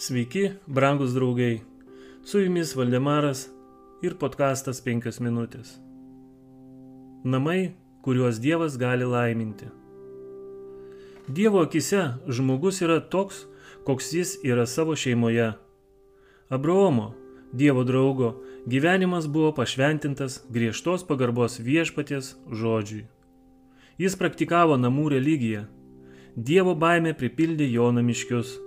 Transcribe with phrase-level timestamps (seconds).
[0.00, 1.60] Sveiki, brangus draugai.
[2.24, 3.48] Su jumis Valdemaras
[4.02, 5.72] ir podkastas 5 minutės.
[7.26, 7.72] Namai,
[8.06, 9.66] kuriuos Dievas gali laiminti.
[11.26, 13.40] Dievo akise žmogus yra toks,
[13.88, 15.48] koks jis yra savo šeimoje.
[16.48, 17.08] Abraomo,
[17.52, 18.36] Dievo draugo,
[18.70, 23.02] gyvenimas buvo pašventintas griežtos pagarbos viešpaties žodžiui.
[23.98, 25.66] Jis praktikavo namų religiją.
[26.36, 28.60] Dievo baime pripildė jo namiškius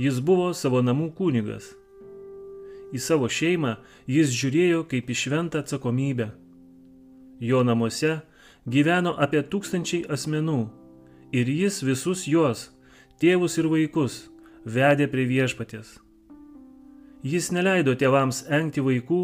[0.00, 1.74] Jis buvo savo namų kunigas.
[2.92, 3.76] Į savo šeimą
[4.08, 6.30] jis žiūrėjo kaip į šventą atsakomybę.
[7.40, 8.20] Jo namuose
[8.64, 10.62] gyveno apie tūkstančiai asmenų
[11.32, 12.70] ir jis visus juos,
[13.20, 14.30] tėvus ir vaikus,
[14.64, 15.98] vedė prie viešpatės.
[17.22, 19.22] Jis neleido tėvams engti vaikų,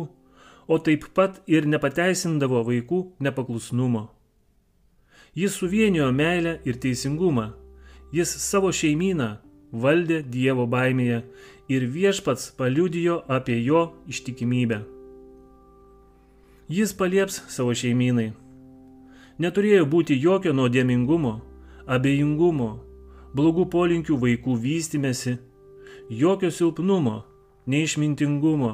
[0.69, 4.08] o taip pat ir nepateisindavo vaikų nepaklusnumo.
[5.34, 7.52] Jis suvienijo meilę ir teisingumą,
[8.12, 9.36] jis savo šeimyną
[9.72, 11.22] valdė Dievo baimėje
[11.69, 14.83] ir viešpats paliudijo apie jo ištikimybę.
[16.69, 18.33] Jis palieps savo šeimynai.
[19.39, 21.39] Neturėjo būti jokio nuodėmingumo,
[21.86, 22.70] abejingumo,
[23.33, 25.39] blogų polinkių vaikų vystimėsi,
[26.11, 27.22] jokio silpnumo,
[27.66, 28.72] neišmintingumo,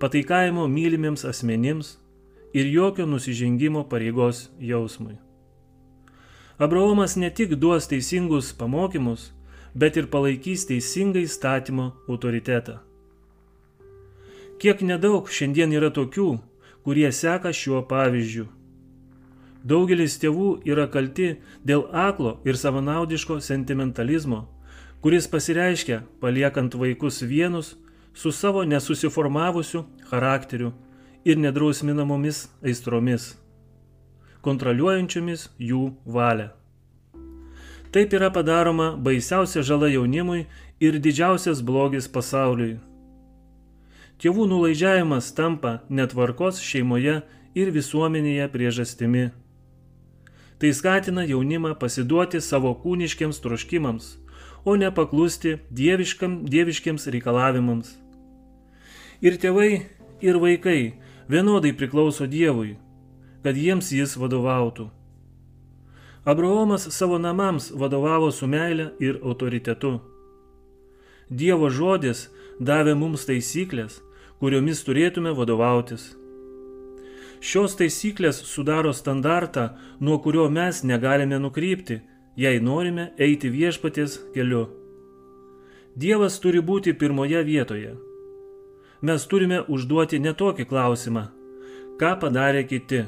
[0.00, 1.94] pataikavimo mylimiems asmenims
[2.52, 5.16] ir jokio nusižengimo pareigos jausmui.
[6.58, 9.32] Abraomas ne tik duos teisingus pamokymus,
[9.74, 12.78] bet ir palaikys teisingą įstatymo autoritetą.
[14.62, 16.28] Kiek nedaug šiandien yra tokių,
[16.86, 18.46] kurie seka šiuo pavyzdžiu.
[19.64, 24.44] Daugelis tėvų yra kalti dėl aklo ir savanaudiško sentimentalizmo,
[25.02, 27.74] kuris pasireiškia paliekant vaikus vienus
[28.14, 30.72] su savo nesusiformavusiu charakteriu
[31.24, 33.32] ir nedrausminamomis aistromis,
[34.44, 36.52] kontroliuojančiomis jų valią.
[37.94, 40.48] Taip yra padaroma baisiausia žala jaunimui
[40.82, 42.80] ir didžiausias blogis pasauliui.
[44.18, 47.20] Tėvų nulaidžiavimas tampa netvarkos šeimoje
[47.54, 49.28] ir visuomenėje priežastimi.
[50.58, 54.10] Tai skatina jaunimą pasiduoti savo kūniškiams troškimams,
[54.66, 57.94] o ne paklusti dieviškam, dieviškiams reikalavimams.
[59.22, 59.86] Ir tėvai,
[60.18, 60.96] ir vaikai
[61.30, 62.74] vienodai priklauso Dievui,
[63.46, 64.90] kad jiems jis vadovautų.
[66.24, 69.98] Abraomas savo namams vadovavo su meile ir autoritetu.
[71.28, 72.28] Dievo žodis
[72.60, 73.98] davė mums taisyklės,
[74.40, 76.14] kuriomis turėtume vadovautis.
[77.44, 79.68] Šios taisyklės sudaro standartą,
[80.00, 82.00] nuo kurio mes negalime nukrypti,
[82.36, 84.64] jei norime eiti viešpaties keliu.
[85.94, 87.94] Dievas turi būti pirmoje vietoje.
[89.04, 91.28] Mes turime užduoti netokį klausimą,
[92.00, 93.04] ką padarė kiti,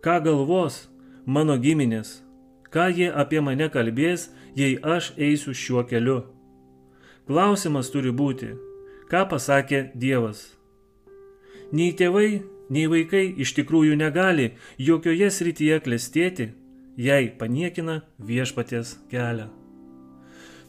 [0.00, 0.86] ką galvos
[1.28, 2.22] mano giminės,
[2.72, 6.22] ką jie apie mane kalbės, jei aš eisiu šiuo keliu.
[7.28, 8.54] Klausimas turi būti,
[9.12, 10.46] ką pasakė Dievas.
[11.72, 12.40] Nei tėvai,
[12.72, 16.50] nei vaikai iš tikrųjų negali jokioje srityje klestėti,
[16.96, 19.50] jei paniekina viešpaties kelią.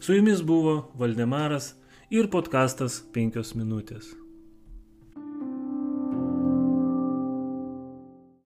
[0.00, 1.74] Su jumis buvo Valdemaras
[2.12, 4.12] ir podkastas 5 minutės.